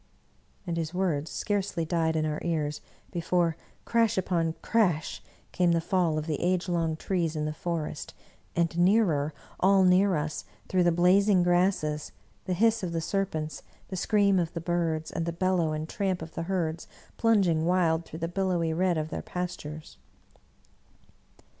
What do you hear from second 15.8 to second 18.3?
tramp of the herds plunging wild through the